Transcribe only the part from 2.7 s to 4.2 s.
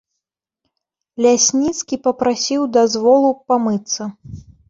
дазволу памыцца.